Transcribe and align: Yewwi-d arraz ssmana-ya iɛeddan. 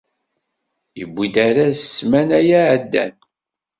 Yewwi-d 0.99 1.35
arraz 1.47 1.77
ssmana-ya 1.81 2.59
iɛeddan. 2.67 3.13